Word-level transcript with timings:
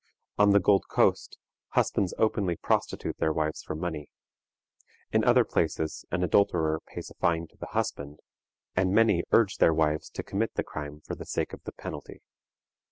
On 0.39 0.49
the 0.49 0.59
Gold 0.59 0.85
Coast 0.89 1.37
husbands 1.73 2.11
openly 2.17 2.55
prostitute 2.55 3.19
their 3.19 3.31
wives 3.31 3.61
for 3.61 3.75
money. 3.75 4.09
In 5.11 5.23
other 5.23 5.45
places 5.45 6.05
an 6.09 6.23
adulterer 6.23 6.79
pays 6.87 7.11
a 7.11 7.13
fine 7.13 7.45
to 7.49 7.57
the 7.57 7.67
husband, 7.67 8.19
and 8.75 8.95
many 8.95 9.23
urge 9.31 9.57
their 9.57 9.75
wives 9.75 10.09
to 10.15 10.23
commit 10.23 10.55
the 10.55 10.63
crime 10.63 11.01
for 11.01 11.13
the 11.13 11.27
sake 11.27 11.53
of 11.53 11.61
the 11.65 11.71
penalty. 11.73 12.23